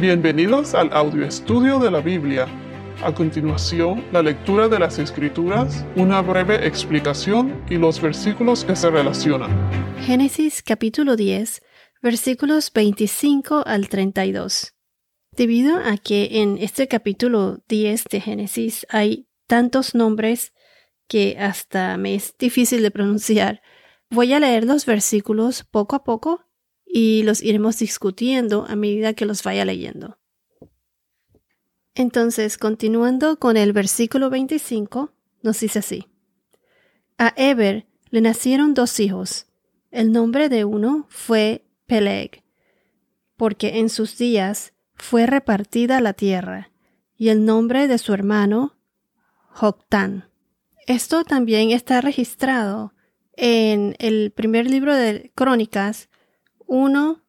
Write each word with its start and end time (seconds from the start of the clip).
Bienvenidos 0.00 0.74
al 0.74 0.90
audio 0.94 1.26
estudio 1.26 1.78
de 1.78 1.90
la 1.90 2.00
Biblia. 2.00 2.46
A 3.04 3.12
continuación, 3.14 4.02
la 4.12 4.22
lectura 4.22 4.66
de 4.66 4.78
las 4.78 4.98
Escrituras, 4.98 5.84
una 5.94 6.22
breve 6.22 6.66
explicación 6.66 7.62
y 7.68 7.76
los 7.76 8.00
versículos 8.00 8.64
que 8.64 8.74
se 8.76 8.88
relacionan. 8.88 9.50
Génesis 10.00 10.62
capítulo 10.62 11.16
10, 11.16 11.60
versículos 12.00 12.72
25 12.72 13.62
al 13.66 13.90
32. 13.90 14.72
Debido 15.36 15.76
a 15.76 15.98
que 15.98 16.40
en 16.40 16.56
este 16.56 16.88
capítulo 16.88 17.58
10 17.68 18.04
de 18.04 18.20
Génesis 18.22 18.86
hay 18.88 19.28
tantos 19.46 19.94
nombres 19.94 20.54
que 21.08 21.36
hasta 21.38 21.98
me 21.98 22.14
es 22.14 22.34
difícil 22.38 22.82
de 22.82 22.90
pronunciar, 22.90 23.60
voy 24.08 24.32
a 24.32 24.40
leer 24.40 24.64
los 24.64 24.86
versículos 24.86 25.62
poco 25.62 25.94
a 25.94 26.04
poco 26.04 26.46
y 26.92 27.22
los 27.22 27.42
iremos 27.42 27.78
discutiendo 27.78 28.66
a 28.68 28.74
medida 28.74 29.14
que 29.14 29.26
los 29.26 29.42
vaya 29.42 29.64
leyendo. 29.64 30.18
Entonces, 31.94 32.58
continuando 32.58 33.38
con 33.38 33.56
el 33.56 33.72
versículo 33.72 34.30
25, 34.30 35.12
nos 35.42 35.60
dice 35.60 35.78
así. 35.78 36.06
A 37.18 37.32
Eber 37.36 37.86
le 38.10 38.20
nacieron 38.20 38.74
dos 38.74 38.98
hijos. 39.00 39.46
El 39.90 40.12
nombre 40.12 40.48
de 40.48 40.64
uno 40.64 41.06
fue 41.10 41.64
Peleg, 41.86 42.42
porque 43.36 43.78
en 43.78 43.88
sus 43.88 44.18
días 44.18 44.72
fue 44.94 45.26
repartida 45.26 46.00
la 46.00 46.12
tierra, 46.12 46.70
y 47.16 47.28
el 47.28 47.44
nombre 47.44 47.88
de 47.88 47.98
su 47.98 48.12
hermano, 48.14 48.76
Joctán. 49.48 50.28
Esto 50.86 51.24
también 51.24 51.70
está 51.70 52.00
registrado 52.00 52.94
en 53.36 53.96
el 53.98 54.32
primer 54.32 54.68
libro 54.68 54.94
de 54.94 55.32
Crónicas, 55.34 56.09
1, 56.72 57.20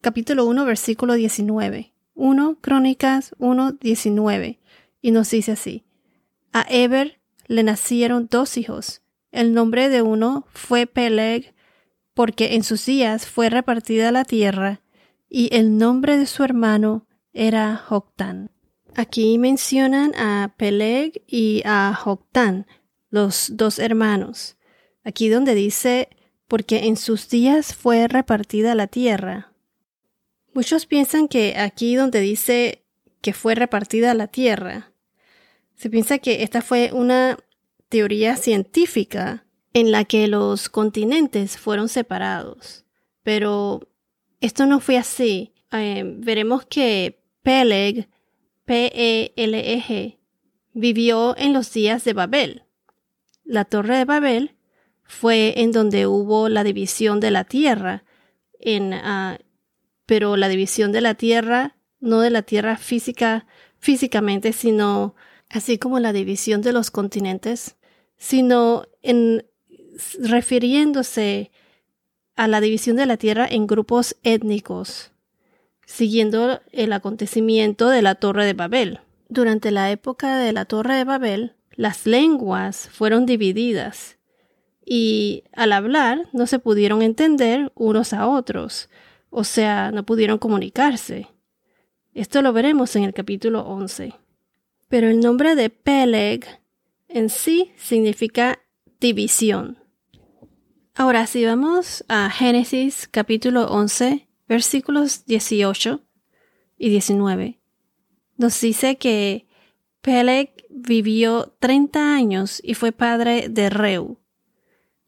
capítulo 0.00 0.44
1, 0.44 0.64
versículo 0.64 1.14
19. 1.14 1.92
1 2.14 2.58
Crónicas 2.60 3.32
1, 3.38 3.72
19. 3.80 4.58
Y 5.00 5.12
nos 5.12 5.30
dice 5.30 5.52
así. 5.52 5.84
A 6.52 6.66
Eber 6.68 7.20
le 7.46 7.62
nacieron 7.62 8.26
dos 8.28 8.56
hijos. 8.56 9.00
El 9.30 9.54
nombre 9.54 9.88
de 9.88 10.02
uno 10.02 10.48
fue 10.52 10.88
Peleg, 10.88 11.54
porque 12.12 12.56
en 12.56 12.64
sus 12.64 12.84
días 12.84 13.28
fue 13.28 13.50
repartida 13.50 14.10
la 14.10 14.24
tierra, 14.24 14.80
y 15.28 15.54
el 15.54 15.78
nombre 15.78 16.18
de 16.18 16.26
su 16.26 16.42
hermano 16.42 17.06
era 17.32 17.76
Joctán. 17.76 18.50
Aquí 18.96 19.38
mencionan 19.38 20.12
a 20.16 20.54
Peleg 20.56 21.22
y 21.28 21.62
a 21.64 21.94
Joctán, 21.94 22.66
los 23.10 23.52
dos 23.56 23.78
hermanos. 23.78 24.56
Aquí 25.04 25.28
donde 25.28 25.54
dice 25.54 26.08
porque 26.52 26.80
en 26.80 26.98
sus 26.98 27.30
días 27.30 27.74
fue 27.74 28.08
repartida 28.08 28.74
la 28.74 28.86
tierra. 28.86 29.54
Muchos 30.52 30.84
piensan 30.84 31.26
que 31.26 31.56
aquí 31.56 31.94
donde 31.94 32.20
dice 32.20 32.84
que 33.22 33.32
fue 33.32 33.54
repartida 33.54 34.12
la 34.12 34.26
tierra, 34.26 34.92
se 35.76 35.88
piensa 35.88 36.18
que 36.18 36.42
esta 36.42 36.60
fue 36.60 36.90
una 36.92 37.38
teoría 37.88 38.36
científica 38.36 39.46
en 39.72 39.92
la 39.92 40.04
que 40.04 40.28
los 40.28 40.68
continentes 40.68 41.56
fueron 41.56 41.88
separados. 41.88 42.84
Pero 43.22 43.88
esto 44.42 44.66
no 44.66 44.80
fue 44.80 44.98
así. 44.98 45.54
Eh, 45.72 46.02
veremos 46.04 46.66
que 46.66 47.24
Peleg, 47.40 48.10
P-E-L-E-G, 48.66 50.18
vivió 50.74 51.34
en 51.38 51.54
los 51.54 51.72
días 51.72 52.04
de 52.04 52.12
Babel. 52.12 52.64
La 53.42 53.64
torre 53.64 53.96
de 53.96 54.04
Babel 54.04 54.54
fue 55.12 55.60
en 55.60 55.72
donde 55.72 56.06
hubo 56.06 56.48
la 56.48 56.64
división 56.64 57.20
de 57.20 57.30
la 57.30 57.44
tierra, 57.44 58.02
uh, 58.64 59.36
pero 60.06 60.36
la 60.36 60.48
división 60.48 60.90
de 60.90 61.02
la 61.02 61.14
tierra, 61.14 61.76
no 62.00 62.20
de 62.20 62.30
la 62.30 62.42
tierra 62.42 62.78
física, 62.78 63.46
físicamente, 63.78 64.52
sino 64.52 65.14
así 65.50 65.76
como 65.76 66.00
la 66.00 66.14
división 66.14 66.62
de 66.62 66.72
los 66.72 66.90
continentes, 66.90 67.76
sino 68.16 68.86
en 69.02 69.44
refiriéndose 70.18 71.50
a 72.34 72.48
la 72.48 72.62
división 72.62 72.96
de 72.96 73.04
la 73.04 73.18
tierra 73.18 73.46
en 73.48 73.66
grupos 73.66 74.16
étnicos, 74.22 75.12
siguiendo 75.84 76.62
el 76.72 76.92
acontecimiento 76.94 77.90
de 77.90 78.00
la 78.00 78.14
Torre 78.14 78.46
de 78.46 78.54
Babel. 78.54 79.00
Durante 79.28 79.70
la 79.72 79.90
época 79.90 80.38
de 80.38 80.52
la 80.52 80.64
Torre 80.64 80.94
de 80.96 81.04
Babel, 81.04 81.54
las 81.72 82.06
lenguas 82.06 82.88
fueron 82.90 83.26
divididas 83.26 84.16
y 84.84 85.44
al 85.52 85.72
hablar 85.72 86.28
no 86.32 86.46
se 86.46 86.58
pudieron 86.58 87.02
entender 87.02 87.72
unos 87.74 88.12
a 88.12 88.26
otros, 88.26 88.88
o 89.30 89.44
sea, 89.44 89.90
no 89.92 90.04
pudieron 90.04 90.38
comunicarse. 90.38 91.28
Esto 92.14 92.42
lo 92.42 92.52
veremos 92.52 92.94
en 92.96 93.04
el 93.04 93.14
capítulo 93.14 93.62
11. 93.62 94.14
Pero 94.88 95.08
el 95.08 95.20
nombre 95.20 95.54
de 95.54 95.70
Peleg 95.70 96.46
en 97.08 97.30
sí 97.30 97.72
significa 97.76 98.60
división. 99.00 99.78
Ahora, 100.94 101.26
si 101.26 101.44
vamos 101.46 102.04
a 102.08 102.28
Génesis 102.28 103.08
capítulo 103.10 103.64
11, 103.64 104.28
versículos 104.46 105.24
18 105.24 106.02
y 106.76 106.90
19, 106.90 107.58
nos 108.36 108.60
dice 108.60 108.96
que 108.98 109.46
Peleg 110.02 110.66
vivió 110.68 111.54
30 111.60 112.14
años 112.14 112.60
y 112.62 112.74
fue 112.74 112.92
padre 112.92 113.48
de 113.48 113.70
Reu. 113.70 114.18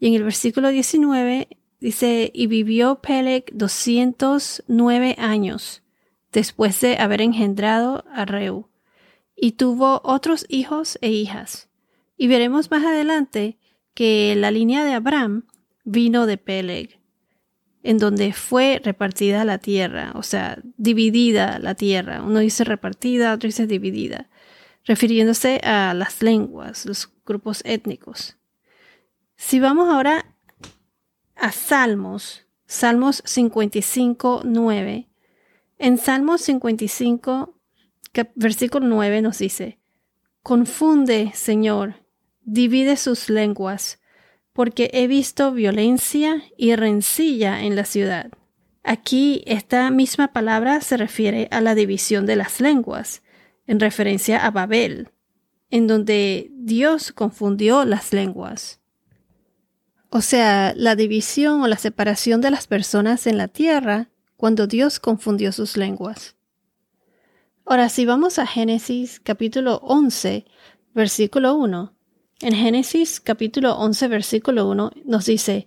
Y 0.04 0.08
en 0.08 0.14
el 0.16 0.24
versículo 0.24 0.68
19 0.68 1.48
dice, 1.80 2.30
y 2.34 2.46
vivió 2.46 2.96
Peleg 2.96 3.46
209 3.54 5.16
años 5.16 5.82
después 6.30 6.78
de 6.82 6.98
haber 6.98 7.22
engendrado 7.22 8.04
a 8.12 8.26
Reu, 8.26 8.68
y 9.34 9.52
tuvo 9.52 10.02
otros 10.04 10.44
hijos 10.50 10.98
e 11.00 11.08
hijas. 11.08 11.70
Y 12.18 12.26
veremos 12.26 12.70
más 12.70 12.84
adelante 12.84 13.56
que 13.94 14.36
la 14.36 14.50
línea 14.50 14.84
de 14.84 14.92
Abraham 14.92 15.46
vino 15.84 16.26
de 16.26 16.36
Peleg, 16.36 17.00
en 17.82 17.96
donde 17.96 18.34
fue 18.34 18.82
repartida 18.84 19.46
la 19.46 19.56
tierra, 19.56 20.12
o 20.16 20.22
sea, 20.22 20.58
dividida 20.76 21.58
la 21.58 21.76
tierra. 21.76 22.20
Uno 22.20 22.40
dice 22.40 22.64
repartida, 22.64 23.32
otro 23.32 23.46
dice 23.46 23.66
dividida, 23.66 24.28
refiriéndose 24.84 25.62
a 25.64 25.94
las 25.94 26.22
lenguas, 26.22 26.84
los 26.84 27.10
grupos 27.24 27.62
étnicos. 27.64 28.36
Si 29.36 29.58
vamos 29.58 29.88
ahora 29.88 30.26
a 31.34 31.50
Salmos, 31.50 32.46
Salmos 32.66 33.22
55, 33.26 34.42
9. 34.44 35.08
En 35.78 35.98
Salmos 35.98 36.40
55, 36.42 37.58
versículo 38.36 38.86
9 38.86 39.22
nos 39.22 39.38
dice, 39.38 39.78
Confunde, 40.42 41.32
Señor, 41.34 41.96
divide 42.42 42.96
sus 42.96 43.28
lenguas, 43.28 44.00
porque 44.52 44.90
he 44.92 45.08
visto 45.08 45.52
violencia 45.52 46.44
y 46.56 46.76
rencilla 46.76 47.62
en 47.62 47.74
la 47.74 47.84
ciudad. 47.84 48.30
Aquí 48.84 49.42
esta 49.46 49.90
misma 49.90 50.32
palabra 50.32 50.80
se 50.80 50.96
refiere 50.96 51.48
a 51.50 51.60
la 51.60 51.74
división 51.74 52.24
de 52.24 52.36
las 52.36 52.60
lenguas, 52.60 53.22
en 53.66 53.80
referencia 53.80 54.46
a 54.46 54.50
Babel, 54.50 55.10
en 55.70 55.86
donde 55.86 56.50
Dios 56.52 57.10
confundió 57.12 57.84
las 57.84 58.12
lenguas 58.12 58.83
o 60.16 60.20
sea, 60.20 60.74
la 60.76 60.94
división 60.94 61.62
o 61.62 61.66
la 61.66 61.76
separación 61.76 62.40
de 62.40 62.52
las 62.52 62.68
personas 62.68 63.26
en 63.26 63.36
la 63.36 63.48
tierra 63.48 64.10
cuando 64.36 64.68
Dios 64.68 65.00
confundió 65.00 65.50
sus 65.50 65.76
lenguas. 65.76 66.36
Ahora, 67.66 67.88
si 67.88 68.06
vamos 68.06 68.38
a 68.38 68.46
Génesis 68.46 69.18
capítulo 69.18 69.80
11, 69.82 70.44
versículo 70.94 71.56
1, 71.56 71.96
en 72.42 72.54
Génesis 72.54 73.18
capítulo 73.18 73.74
11, 73.74 74.06
versículo 74.06 74.68
1 74.68 74.92
nos 75.04 75.26
dice, 75.26 75.66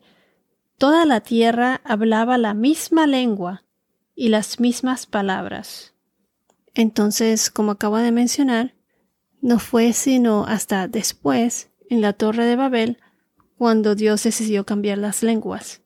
Toda 0.77 1.05
la 1.05 1.19
tierra 1.19 1.81
hablaba 1.83 2.37
la 2.37 2.53
misma 2.53 3.05
lengua 3.05 3.65
y 4.15 4.29
las 4.29 4.61
mismas 4.61 5.07
palabras. 5.07 5.93
Entonces, 6.73 7.50
como 7.50 7.71
acabo 7.71 7.97
de 7.97 8.13
mencionar, 8.13 8.75
no 9.41 9.59
fue 9.59 9.91
sino 9.91 10.45
hasta 10.45 10.88
después, 10.88 11.69
en 11.89 12.00
la 12.00 12.13
Torre 12.13 12.45
de 12.45 12.55
Babel, 12.55 12.97
cuando 13.57 13.95
Dios 13.95 14.24
decidió 14.24 14.65
cambiar 14.65 14.98
las 14.98 15.24
lenguas. 15.24 15.81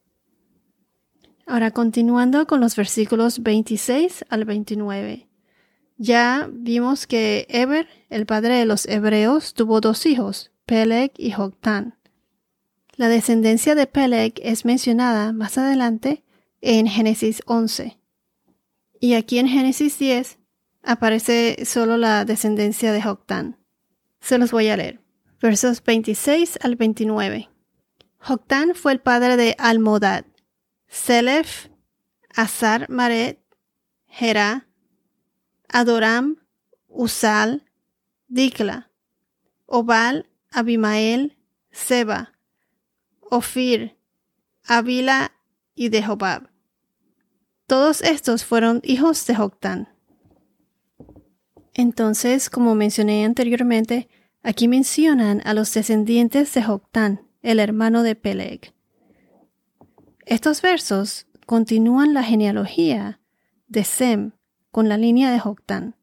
Ahora 1.45 1.71
continuando 1.71 2.47
con 2.47 2.61
los 2.61 2.75
versículos 2.75 3.43
26 3.43 4.25
al 4.29 4.45
29. 4.45 5.27
Ya 5.97 6.49
vimos 6.51 7.07
que 7.07 7.45
Eber, 7.49 7.87
el 8.09 8.25
padre 8.25 8.55
de 8.55 8.65
los 8.65 8.87
hebreos, 8.87 9.53
tuvo 9.53 9.81
dos 9.81 10.05
hijos, 10.05 10.51
Peleg 10.65 11.11
y 11.17 11.31
Joctán. 11.31 11.95
La 12.95 13.07
descendencia 13.07 13.75
de 13.75 13.85
Peleg 13.85 14.33
es 14.41 14.65
mencionada 14.65 15.31
más 15.31 15.57
adelante 15.57 16.23
en 16.61 16.87
Génesis 16.87 17.41
11. 17.45 17.97
Y 18.99 19.13
aquí 19.13 19.37
en 19.39 19.47
Génesis 19.47 19.99
10 19.99 20.39
aparece 20.83 21.65
solo 21.65 21.97
la 21.97 22.25
descendencia 22.25 22.91
de 22.91 23.01
Joctán. 23.01 23.57
Se 24.21 24.37
los 24.37 24.51
voy 24.51 24.69
a 24.69 24.77
leer. 24.77 25.01
Versos 25.41 25.83
26 25.83 26.59
al 26.61 26.75
29. 26.75 27.50
Joctán 28.21 28.75
fue 28.75 28.91
el 28.91 29.01
padre 29.01 29.35
de 29.35 29.55
Almodad, 29.57 30.25
Selef, 30.87 31.69
Azar 32.35 32.87
Maret, 32.87 33.39
Jera, 34.05 34.67
Adoram, 35.67 36.37
Usal, 36.87 37.65
Dikla, 38.27 38.91
Obal, 39.65 40.29
Abimael, 40.51 41.35
Seba, 41.71 42.33
Ofir, 43.21 43.97
Avila 44.65 45.31
y 45.73 45.89
de 45.89 46.03
Jobab. 46.03 46.49
Todos 47.65 48.01
estos 48.01 48.45
fueron 48.45 48.81
hijos 48.83 49.25
de 49.25 49.35
Joctán. 49.35 49.89
Entonces, 51.73 52.49
como 52.49 52.75
mencioné 52.75 53.25
anteriormente, 53.25 54.09
aquí 54.43 54.67
mencionan 54.67 55.41
a 55.45 55.53
los 55.53 55.73
descendientes 55.73 56.53
de 56.53 56.61
Joctán, 56.61 57.30
el 57.41 57.59
hermano 57.59 58.03
de 58.03 58.15
Peleg. 58.15 58.73
Estos 60.25 60.61
versos 60.61 61.27
continúan 61.45 62.13
la 62.13 62.23
genealogía 62.23 63.19
de 63.67 63.83
Sem 63.83 64.31
con 64.71 64.87
la 64.87 64.97
línea 64.97 65.31
de 65.31 65.39
Joctán. 65.39 65.95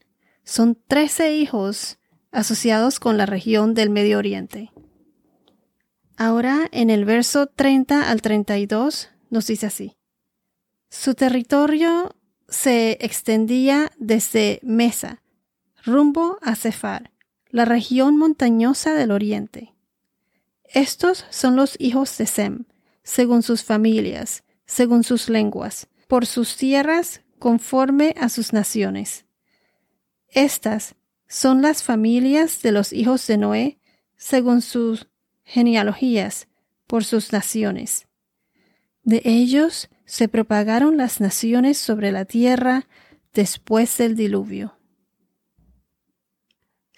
Son 0.45 0.77
trece 0.87 1.37
hijos 1.37 1.99
asociados 2.31 3.01
con 3.01 3.17
la 3.17 3.27
región 3.27 3.75
del 3.75 3.91
Medio 3.91 4.19
Oriente. 4.19 4.73
Ahora 6.17 6.69
en 6.73 6.91
el 6.91 7.05
verso 7.05 7.47
30 7.47 8.11
al 8.11 8.23
32 8.23 9.11
nos 9.31 9.47
dice 9.47 9.67
así. 9.67 9.97
Su 10.91 11.15
territorio 11.15 12.17
se 12.49 12.99
extendía 13.01 13.93
desde 13.99 14.59
Mesa, 14.63 15.23
rumbo 15.85 16.39
a 16.43 16.57
Cefar, 16.57 17.13
la 17.51 17.65
región 17.65 18.17
montañosa 18.17 18.95
del 18.95 19.11
oriente. 19.11 19.75
Estos 20.75 21.25
son 21.31 21.57
los 21.57 21.77
hijos 21.79 22.17
de 22.19 22.27
Sem, 22.27 22.65
según 23.03 23.43
sus 23.43 23.65
familias, 23.65 24.45
según 24.67 25.03
sus 25.03 25.29
lenguas, 25.29 25.89
por 26.09 26.27
sus 26.27 26.57
tierras, 26.57 27.23
conforme 27.39 28.15
a 28.21 28.29
sus 28.29 28.53
naciones. 28.53 29.25
Estas 30.29 30.95
son 31.27 31.63
las 31.63 31.83
familias 31.83 32.63
de 32.63 32.73
los 32.73 32.93
hijos 32.93 33.27
de 33.27 33.39
Noé, 33.39 33.79
según 34.17 34.61
sus 34.63 35.09
genealogías, 35.45 36.49
por 36.87 37.05
sus 37.05 37.33
naciones. 37.33 38.07
De 39.03 39.23
ellos 39.25 39.89
se 40.05 40.29
propagaron 40.29 40.97
las 40.97 41.21
naciones 41.21 41.79
sobre 41.79 42.13
la 42.13 42.25
tierra 42.25 42.87
después 43.33 43.97
del 43.99 44.17
diluvio. 44.17 44.78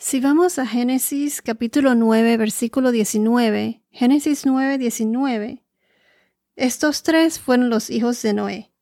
Si 0.03 0.19
vamos 0.19 0.59
a 0.59 0.65
Génesis 0.65 1.43
capítulo 1.43 1.95
9, 1.95 2.39
versículo 2.39 2.91
19, 2.91 3.83
Génesis 3.91 4.47
9, 4.47 4.79
19, 4.79 5.63
estos 6.57 7.03
tres 7.03 7.39
fueron 7.39 7.69
los 7.69 7.91
hijos 7.91 8.23
de 8.23 8.33
Noé. 8.33 8.73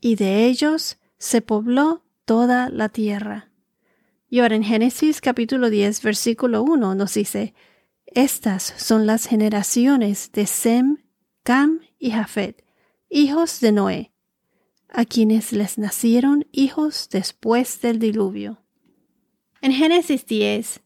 Y 0.00 0.14
de 0.14 0.46
ellos 0.46 0.98
se 1.18 1.42
pobló 1.42 2.04
toda 2.24 2.68
la 2.68 2.88
tierra. 2.88 3.50
Y 4.28 4.38
ahora 4.38 4.54
en 4.54 4.62
Génesis 4.62 5.20
capítulo 5.20 5.70
10, 5.70 6.02
versículo 6.02 6.62
1 6.62 6.94
nos 6.94 7.14
dice, 7.14 7.52
Estas 8.06 8.74
son 8.76 9.08
las 9.08 9.26
generaciones 9.26 10.30
de 10.30 10.46
Sem, 10.46 10.98
Cam 11.42 11.80
y 11.98 12.12
Jafet, 12.12 12.64
hijos 13.08 13.58
de 13.58 13.72
Noé, 13.72 14.12
a 14.88 15.04
quienes 15.04 15.52
les 15.52 15.78
nacieron 15.78 16.46
hijos 16.52 17.08
después 17.10 17.80
del 17.80 17.98
diluvio. 17.98 18.63
En 19.64 19.72
Génesis 19.72 20.26
10, 20.26 20.82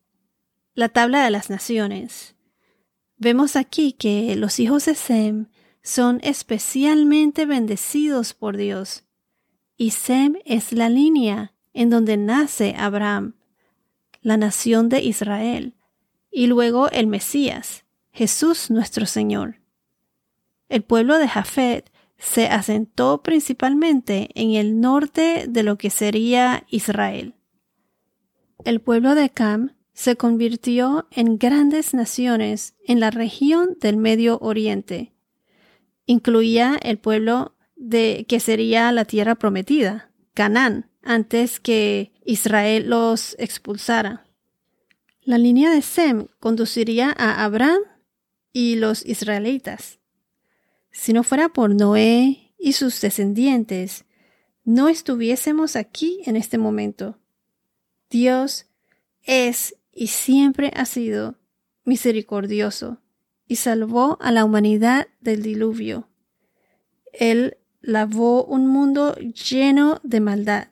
la 0.75 0.89
tabla 0.89 1.25
de 1.25 1.33
las 1.33 1.51
naciones, 1.51 2.37
vemos 3.17 3.57
aquí 3.57 3.93
que 3.93 4.37
los 4.37 4.61
hijos 4.61 4.85
de 4.85 4.95
Sem 4.95 5.47
son 5.83 6.21
especialmente 6.23 7.45
bendecidos 7.45 8.35
por 8.35 8.57
Dios, 8.57 9.03
y 9.77 9.91
Sem 9.91 10.37
es 10.45 10.71
la 10.71 10.89
línea 10.91 11.55
en 11.75 11.91
donde 11.91 12.17
nace 12.17 12.77
Abraham, 12.79 13.35
la 14.21 14.37
nación 14.37 14.89
de 14.89 15.03
Israel, 15.03 15.75
y 16.31 16.47
luego 16.47 16.89
el 16.89 17.09
Mesías, 17.09 17.85
Jesús 18.13 18.71
nuestro 18.71 19.07
Señor. 19.07 19.57
El 20.69 20.85
pueblo 20.85 21.19
de 21.19 21.27
Jafet 21.27 21.91
se 22.17 22.47
asentó 22.47 23.25
principalmente 23.25 24.29
en 24.37 24.53
el 24.53 24.81
norte 24.81 25.47
de 25.49 25.65
lo 25.65 25.79
que 25.79 25.91
sería 25.91 26.65
Israel. 26.69 27.35
El 28.65 28.81
pueblo 28.81 29.15
de 29.15 29.31
Cam 29.31 29.75
se 29.93 30.17
convirtió 30.17 31.07
en 31.11 31.39
grandes 31.39 31.95
naciones 31.95 32.75
en 32.87 33.01
la 33.01 33.11
región 33.11 33.77
del 33.81 33.97
Medio 33.97 34.39
Oriente. 34.41 35.13
Incluía 36.07 36.79
el 36.83 36.99
pueblo 36.99 37.55
de 37.77 38.27
que 38.29 38.41
sería 38.41 38.91
la 38.93 39.05
tierra 39.05 39.37
prometida, 39.37 40.11
Canaán, 40.35 40.91
antes 41.03 41.61
que 41.61 42.13
Israel 42.25 42.91
los 42.91 43.37
expulsara. 43.39 44.27
La 45.23 45.39
línea 45.39 45.71
de 45.71 45.83
Sem 45.83 46.27
conduciría 46.41 47.15
a 47.17 47.45
Abraham 47.45 47.83
y 48.53 48.77
los 48.77 49.05
israelitas. 49.07 49.99
Si 50.91 51.13
no 51.13 51.23
fuera 51.23 51.49
por 51.49 51.75
Noé 51.75 52.55
y 52.59 52.73
sus 52.73 53.01
descendientes, 53.01 54.05
no 54.65 54.89
estuviésemos 54.89 55.77
aquí 55.77 56.23
en 56.25 56.37
este 56.37 56.59
momento. 56.59 57.19
Dios 58.11 58.67
es 59.23 59.77
y 59.93 60.07
siempre 60.09 60.73
ha 60.75 60.85
sido 60.87 61.37
misericordioso 61.85 62.99
y 63.47 63.57
salvó 63.57 64.19
a 64.21 64.33
la 64.33 64.45
humanidad 64.45 65.09
del 65.21 65.43
diluvio. 65.43 66.09
Él 67.13 67.59
lavó 67.81 68.45
un 68.45 68.67
mundo 68.67 69.15
lleno 69.17 70.01
de 70.03 70.21
maldad. 70.21 70.69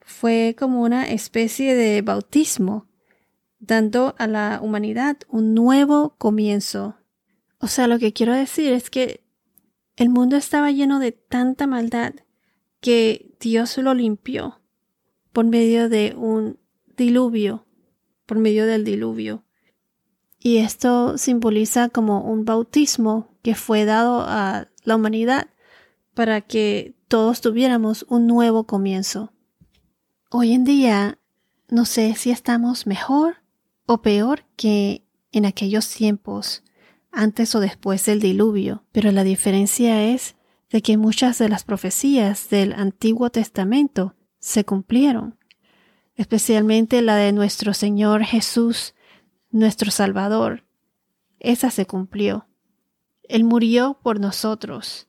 Fue 0.00 0.56
como 0.58 0.82
una 0.82 1.08
especie 1.08 1.74
de 1.74 2.02
bautismo, 2.02 2.88
dando 3.58 4.14
a 4.18 4.26
la 4.26 4.60
humanidad 4.62 5.18
un 5.28 5.54
nuevo 5.54 6.16
comienzo. 6.18 6.96
O 7.58 7.68
sea, 7.68 7.86
lo 7.86 7.98
que 7.98 8.12
quiero 8.12 8.34
decir 8.34 8.72
es 8.72 8.90
que 8.90 9.22
el 9.96 10.08
mundo 10.08 10.36
estaba 10.36 10.70
lleno 10.70 10.98
de 10.98 11.12
tanta 11.12 11.66
maldad 11.66 12.14
que 12.80 13.36
Dios 13.38 13.76
lo 13.78 13.92
limpió 13.94 14.59
por 15.32 15.44
medio 15.44 15.88
de 15.88 16.14
un 16.16 16.58
diluvio, 16.96 17.66
por 18.26 18.38
medio 18.38 18.66
del 18.66 18.84
diluvio. 18.84 19.44
Y 20.38 20.58
esto 20.58 21.18
simboliza 21.18 21.88
como 21.88 22.22
un 22.22 22.44
bautismo 22.44 23.34
que 23.42 23.54
fue 23.54 23.84
dado 23.84 24.22
a 24.22 24.68
la 24.84 24.96
humanidad 24.96 25.48
para 26.14 26.40
que 26.40 26.94
todos 27.08 27.40
tuviéramos 27.40 28.06
un 28.08 28.26
nuevo 28.26 28.64
comienzo. 28.64 29.32
Hoy 30.30 30.52
en 30.52 30.64
día 30.64 31.18
no 31.68 31.84
sé 31.84 32.14
si 32.14 32.30
estamos 32.30 32.86
mejor 32.86 33.36
o 33.86 34.02
peor 34.02 34.44
que 34.56 35.04
en 35.32 35.46
aquellos 35.46 35.88
tiempos, 35.88 36.62
antes 37.12 37.54
o 37.54 37.60
después 37.60 38.04
del 38.06 38.20
diluvio, 38.20 38.84
pero 38.92 39.12
la 39.12 39.24
diferencia 39.24 40.04
es 40.04 40.36
de 40.70 40.82
que 40.82 40.96
muchas 40.96 41.38
de 41.38 41.48
las 41.48 41.64
profecías 41.64 42.48
del 42.48 42.72
Antiguo 42.72 43.30
Testamento 43.30 44.14
se 44.40 44.64
cumplieron, 44.64 45.38
especialmente 46.16 47.02
la 47.02 47.16
de 47.16 47.32
nuestro 47.32 47.72
Señor 47.72 48.24
Jesús, 48.24 48.94
nuestro 49.50 49.90
Salvador. 49.90 50.64
Esa 51.38 51.70
se 51.70 51.86
cumplió. 51.86 52.48
Él 53.22 53.44
murió 53.44 53.98
por 54.02 54.18
nosotros. 54.18 55.06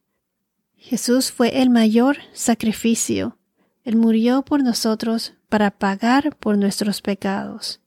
Jesús 0.75 1.31
fue 1.31 1.61
el 1.61 1.69
mayor 1.69 2.17
sacrificio. 2.33 3.37
Él 3.83 3.95
murió 3.95 4.43
por 4.43 4.63
nosotros 4.63 5.33
para 5.49 5.71
pagar 5.71 6.35
por 6.37 6.57
nuestros 6.57 7.01
pecados. 7.01 7.81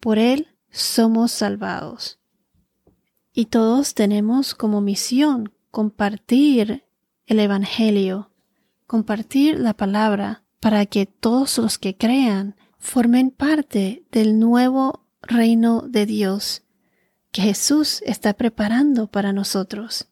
Por 0.00 0.18
Él 0.18 0.48
somos 0.70 1.32
salvados. 1.32 2.18
Y 3.32 3.46
todos 3.46 3.94
tenemos 3.94 4.54
como 4.54 4.80
misión 4.80 5.52
compartir 5.70 6.84
el 7.26 7.38
Evangelio, 7.40 8.30
compartir 8.86 9.58
la 9.58 9.74
palabra, 9.74 10.41
para 10.62 10.86
que 10.86 11.06
todos 11.06 11.58
los 11.58 11.76
que 11.76 11.96
crean 11.96 12.54
formen 12.78 13.32
parte 13.32 14.04
del 14.12 14.38
nuevo 14.38 15.04
reino 15.20 15.82
de 15.88 16.06
Dios 16.06 16.62
que 17.32 17.42
Jesús 17.42 18.00
está 18.06 18.34
preparando 18.34 19.08
para 19.08 19.32
nosotros. 19.32 20.06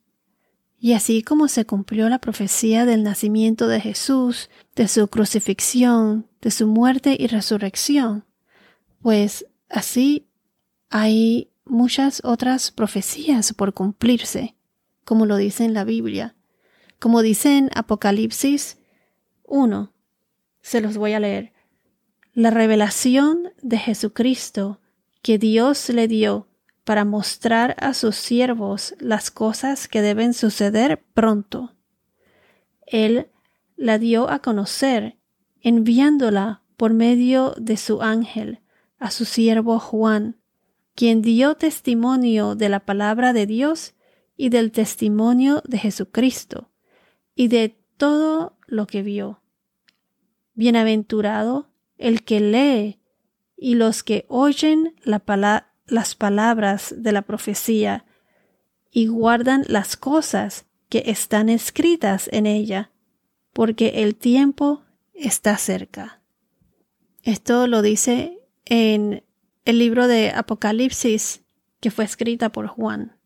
Y 0.76 0.94
así 0.94 1.22
como 1.22 1.46
se 1.46 1.66
cumplió 1.66 2.08
la 2.08 2.18
profecía 2.18 2.84
del 2.84 3.04
nacimiento 3.04 3.68
de 3.68 3.80
Jesús, 3.80 4.50
de 4.74 4.88
su 4.88 5.06
crucifixión, 5.06 6.26
de 6.40 6.50
su 6.50 6.66
muerte 6.66 7.16
y 7.16 7.28
resurrección, 7.28 8.24
pues 9.02 9.46
así 9.68 10.26
hay 10.88 11.52
muchas 11.64 12.22
otras 12.24 12.72
profecías 12.72 13.52
por 13.52 13.72
cumplirse, 13.72 14.56
como 15.04 15.26
lo 15.26 15.36
dice 15.36 15.64
en 15.64 15.74
la 15.74 15.84
Biblia. 15.84 16.34
Como 16.98 17.22
dice 17.22 17.56
en 17.56 17.70
Apocalipsis 17.72 18.78
1, 19.44 19.92
se 20.62 20.80
los 20.80 20.96
voy 20.96 21.12
a 21.12 21.20
leer. 21.20 21.52
La 22.32 22.50
revelación 22.50 23.52
de 23.62 23.78
Jesucristo 23.78 24.80
que 25.22 25.38
Dios 25.38 25.88
le 25.90 26.08
dio 26.08 26.48
para 26.84 27.04
mostrar 27.04 27.76
a 27.78 27.94
sus 27.94 28.16
siervos 28.16 28.94
las 28.98 29.30
cosas 29.30 29.88
que 29.88 30.02
deben 30.02 30.34
suceder 30.34 31.02
pronto. 31.14 31.74
Él 32.86 33.28
la 33.76 33.98
dio 33.98 34.30
a 34.30 34.40
conocer 34.40 35.16
enviándola 35.60 36.62
por 36.76 36.94
medio 36.94 37.54
de 37.58 37.76
su 37.76 38.02
ángel 38.02 38.60
a 39.00 39.10
su 39.10 39.24
siervo 39.24 39.80
Juan, 39.80 40.36
quien 40.94 41.22
dio 41.22 41.56
testimonio 41.56 42.54
de 42.54 42.68
la 42.68 42.80
palabra 42.80 43.32
de 43.32 43.46
Dios 43.46 43.94
y 44.36 44.50
del 44.50 44.70
testimonio 44.70 45.62
de 45.66 45.78
Jesucristo, 45.78 46.70
y 47.34 47.48
de 47.48 47.78
todo 47.96 48.58
lo 48.66 48.86
que 48.86 49.02
vio. 49.02 49.39
Bienaventurado 50.60 51.70
el 51.96 52.22
que 52.22 52.38
lee 52.38 53.00
y 53.56 53.76
los 53.76 54.02
que 54.02 54.26
oyen 54.28 54.94
las 55.04 56.14
palabras 56.14 56.94
de 56.98 57.12
la 57.12 57.22
profecía 57.22 58.04
y 58.90 59.06
guardan 59.06 59.64
las 59.68 59.96
cosas 59.96 60.66
que 60.90 61.04
están 61.06 61.48
escritas 61.48 62.28
en 62.30 62.44
ella, 62.44 62.90
porque 63.54 64.02
el 64.02 64.16
tiempo 64.16 64.82
está 65.14 65.56
cerca. 65.56 66.20
Esto 67.22 67.66
lo 67.66 67.80
dice 67.80 68.38
en 68.66 69.24
el 69.64 69.78
libro 69.78 70.08
de 70.08 70.28
Apocalipsis 70.28 71.40
que 71.80 71.90
fue 71.90 72.04
escrita 72.04 72.52
por 72.52 72.66
Juan. 72.66 73.16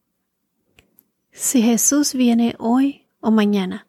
Si 1.32 1.62
Jesús 1.62 2.14
viene 2.14 2.54
hoy 2.60 3.08
o 3.18 3.32
mañana, 3.32 3.88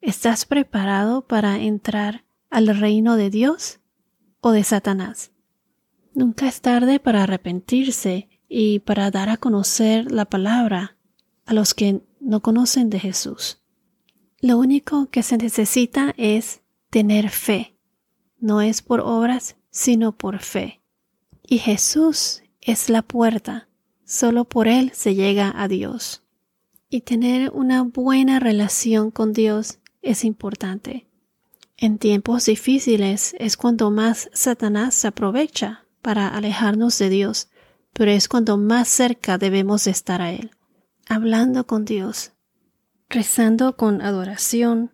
¿estás 0.00 0.44
preparado 0.44 1.24
para 1.28 1.60
entrar 1.60 2.24
al 2.50 2.66
reino 2.76 3.16
de 3.16 3.30
Dios 3.30 3.80
o 4.40 4.50
de 4.50 4.64
Satanás? 4.64 5.32
Nunca 6.12 6.48
es 6.48 6.60
tarde 6.60 7.00
para 7.00 7.22
arrepentirse 7.22 8.28
y 8.48 8.80
para 8.80 9.10
dar 9.10 9.28
a 9.28 9.36
conocer 9.36 10.10
la 10.10 10.24
palabra 10.24 10.96
a 11.46 11.54
los 11.54 11.72
que 11.72 12.02
no 12.20 12.40
conocen 12.42 12.90
de 12.90 12.98
Jesús. 12.98 13.62
Lo 14.40 14.58
único 14.58 15.10
que 15.10 15.22
se 15.22 15.36
necesita 15.36 16.14
es 16.16 16.62
tener 16.90 17.30
fe. 17.30 17.76
No 18.38 18.60
es 18.60 18.82
por 18.82 19.00
obras, 19.00 19.56
sino 19.70 20.16
por 20.16 20.38
fe. 20.40 20.80
Y 21.46 21.58
Jesús 21.58 22.42
es 22.60 22.88
la 22.88 23.02
puerta. 23.02 23.68
Solo 24.04 24.44
por 24.44 24.66
Él 24.66 24.90
se 24.94 25.14
llega 25.14 25.52
a 25.54 25.68
Dios. 25.68 26.22
Y 26.88 27.02
tener 27.02 27.50
una 27.52 27.82
buena 27.82 28.40
relación 28.40 29.10
con 29.10 29.32
Dios 29.32 29.78
es 30.02 30.24
importante. 30.24 31.06
En 31.82 31.96
tiempos 31.96 32.44
difíciles 32.44 33.34
es 33.38 33.56
cuando 33.56 33.90
más 33.90 34.28
Satanás 34.34 34.94
se 34.94 35.08
aprovecha 35.08 35.86
para 36.02 36.28
alejarnos 36.28 36.98
de 36.98 37.08
Dios, 37.08 37.48
pero 37.94 38.10
es 38.10 38.28
cuando 38.28 38.58
más 38.58 38.86
cerca 38.86 39.38
debemos 39.38 39.86
estar 39.86 40.20
a 40.20 40.30
Él, 40.30 40.50
hablando 41.08 41.66
con 41.66 41.86
Dios, 41.86 42.32
rezando 43.08 43.78
con 43.78 44.02
adoración, 44.02 44.92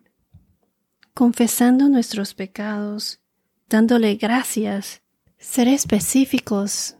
confesando 1.13 1.89
nuestros 1.89 2.33
pecados, 2.33 3.19
dándole 3.67 4.15
gracias, 4.15 5.01
ser 5.37 5.67
específicos 5.67 6.95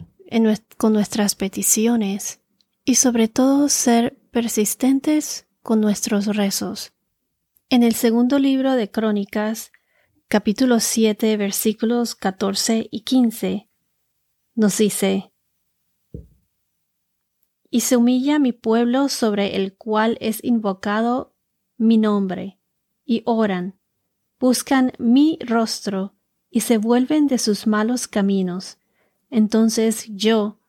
con 0.76 0.92
nuestras 0.92 1.36
peticiones 1.36 2.42
y 2.84 2.96
sobre 2.96 3.30
todo 3.30 3.70
ser 3.70 4.20
persistentes 4.32 5.48
con 5.64 5.80
nuestros 5.80 6.26
rezos. 6.26 6.92
En 7.70 7.84
el 7.84 7.96
segundo 7.96 8.38
libro 8.38 8.74
de 8.74 8.92
Crónicas, 8.92 9.72
capítulo 10.28 10.80
7, 10.80 11.38
versículos 11.38 12.16
14 12.16 12.88
y 12.92 13.02
15, 13.02 13.70
nos 14.56 14.78
dice, 14.78 15.32
Y 17.70 17.82
se 17.82 17.98
humilla 17.98 18.40
mi 18.40 18.52
pueblo 18.52 19.10
sobre 19.10 19.56
el 19.56 19.76
cual 19.76 20.18
es 20.20 20.44
invocado 20.44 21.34
mi 21.78 21.98
nombre, 21.98 22.60
y 23.06 23.24
oran, 23.26 23.80
buscan 24.40 24.94
mi 25.00 25.40
rostro, 25.42 26.16
y 26.50 26.62
se 26.62 26.78
vuelven 26.78 27.28
de 27.28 27.38
sus 27.38 27.68
malos 27.68 28.08
caminos. 28.08 28.78
Entonces 29.30 30.08
yo 30.10 30.60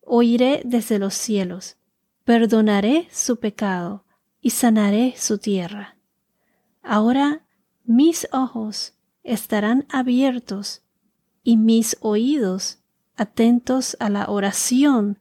oiré 0.00 0.62
desde 0.64 0.98
los 0.98 1.14
cielos 1.14 1.76
perdonaré 2.24 3.06
su 3.12 3.38
pecado 3.38 4.04
y 4.40 4.50
sanaré 4.50 5.14
su 5.16 5.38
tierra. 5.38 5.96
Ahora 6.82 7.43
mis 7.84 8.26
ojos 8.32 8.94
estarán 9.22 9.86
abiertos 9.88 10.82
y 11.42 11.56
mis 11.56 11.96
oídos 12.00 12.78
atentos 13.16 13.96
a 14.00 14.08
la 14.10 14.28
oración 14.28 15.18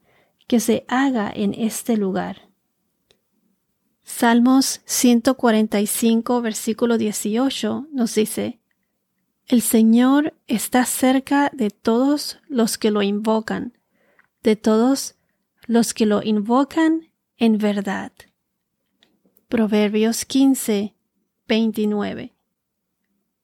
que 0.48 0.60
se 0.60 0.86
haga 0.88 1.32
en 1.34 1.53
este 1.53 1.98
lugar. 1.98 2.50
Salmos 4.03 4.82
145, 4.86 6.41
versículo 6.41 6.98
18 6.98 7.88
nos 7.91 8.15
dice, 8.15 8.60
El 9.48 9.62
Señor 9.62 10.34
está 10.48 10.86
cerca 10.86 11.50
de 11.53 11.70
todos 11.70 12.39
los 12.48 12.77
que 12.77 12.91
lo 12.91 13.01
invocan, 13.01 13.77
de 14.41 14.55
todos 14.55 15.15
los 15.67 15.93
que 15.93 16.05
lo 16.05 16.22
invocan 16.24 17.10
en 17.38 17.58
verdad. 17.58 18.12
Proverbios 19.48 20.25
15, 20.25 20.93
29. 21.48 22.33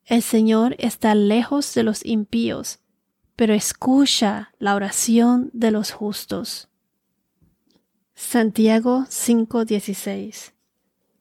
El 0.10 0.24
Señor 0.24 0.76
está 0.80 1.14
lejos 1.14 1.76
de 1.76 1.84
los 1.84 2.04
impíos, 2.04 2.80
pero 3.36 3.54
escucha 3.54 4.52
la 4.58 4.74
oración 4.74 5.52
de 5.54 5.70
los 5.70 5.92
justos. 5.92 6.68
Santiago 8.16 9.06
5:16. 9.08 10.54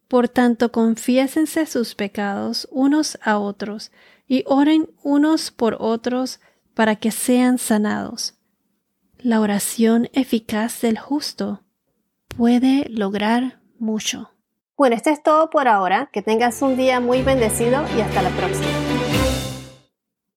Por 0.09 0.30
tanto, 0.30 0.73
confiésense 0.73 1.66
sus 1.66 1.95
pecados 1.95 2.66
unos 2.71 3.18
a 3.21 3.38
otros 3.38 3.92
y 4.26 4.42
oren 4.47 4.88
unos 5.02 5.50
por 5.50 5.76
otros 5.80 6.40
para 6.73 6.97
que 6.97 7.11
sean 7.11 7.59
sanados. 7.59 8.38
La 9.18 9.42
oración 9.42 10.09
eficaz 10.14 10.80
del 10.80 10.99
justo 10.99 11.62
puede 12.35 12.88
lograr 12.88 13.61
mucho. 13.78 14.30
Bueno, 14.78 14.94
esto 14.94 15.11
es 15.11 15.20
todo 15.25 15.50
por 15.50 15.66
ahora. 15.66 16.08
Que 16.12 16.23
tengas 16.23 16.62
un 16.62 16.76
día 16.76 17.00
muy 17.00 17.23
bendecido 17.23 17.82
y 17.97 18.00
hasta 18.00 18.23
la 18.23 18.30
próxima. 18.30 18.88